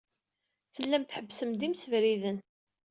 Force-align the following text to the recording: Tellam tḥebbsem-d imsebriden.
Tellam 0.75 1.03
tḥebbsem-d 1.05 1.61
imsebriden. 1.67 2.37